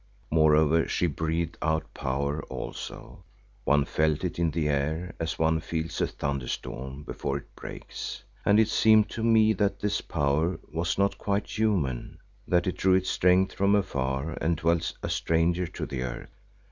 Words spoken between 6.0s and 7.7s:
a thunderstorm before it